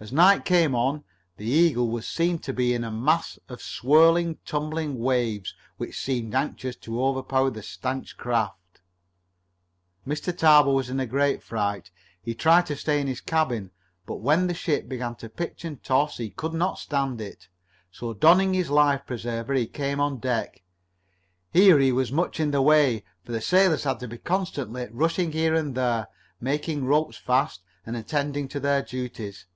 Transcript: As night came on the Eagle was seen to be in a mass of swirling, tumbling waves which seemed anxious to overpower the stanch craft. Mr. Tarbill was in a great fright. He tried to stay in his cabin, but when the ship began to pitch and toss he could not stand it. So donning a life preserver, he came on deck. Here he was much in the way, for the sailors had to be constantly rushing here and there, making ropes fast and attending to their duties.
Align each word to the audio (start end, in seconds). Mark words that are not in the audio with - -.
As 0.00 0.10
night 0.10 0.44
came 0.44 0.74
on 0.74 1.04
the 1.36 1.44
Eagle 1.46 1.86
was 1.86 2.08
seen 2.08 2.38
to 2.40 2.52
be 2.52 2.74
in 2.74 2.82
a 2.82 2.90
mass 2.90 3.38
of 3.48 3.62
swirling, 3.62 4.38
tumbling 4.44 4.98
waves 4.98 5.54
which 5.76 6.00
seemed 6.02 6.34
anxious 6.34 6.74
to 6.76 7.00
overpower 7.04 7.50
the 7.50 7.62
stanch 7.62 8.16
craft. 8.16 8.80
Mr. 10.04 10.36
Tarbill 10.36 10.74
was 10.74 10.88
in 10.90 10.98
a 10.98 11.06
great 11.06 11.40
fright. 11.40 11.90
He 12.20 12.34
tried 12.34 12.66
to 12.66 12.74
stay 12.74 13.00
in 13.00 13.06
his 13.06 13.20
cabin, 13.20 13.70
but 14.06 14.16
when 14.16 14.46
the 14.48 14.54
ship 14.54 14.88
began 14.88 15.14
to 15.16 15.28
pitch 15.28 15.62
and 15.64 15.80
toss 15.84 16.16
he 16.16 16.30
could 16.30 16.54
not 16.54 16.78
stand 16.80 17.20
it. 17.20 17.48
So 17.92 18.12
donning 18.14 18.56
a 18.56 18.64
life 18.64 19.06
preserver, 19.06 19.52
he 19.54 19.66
came 19.68 20.00
on 20.00 20.18
deck. 20.18 20.62
Here 21.52 21.78
he 21.78 21.92
was 21.92 22.10
much 22.10 22.40
in 22.40 22.50
the 22.50 22.62
way, 22.62 23.04
for 23.24 23.30
the 23.30 23.40
sailors 23.42 23.84
had 23.84 24.00
to 24.00 24.08
be 24.08 24.18
constantly 24.18 24.88
rushing 24.90 25.30
here 25.30 25.54
and 25.54 25.76
there, 25.76 26.08
making 26.40 26.86
ropes 26.86 27.18
fast 27.18 27.60
and 27.86 27.94
attending 27.94 28.48
to 28.48 28.58
their 28.58 28.82
duties. 28.82 29.46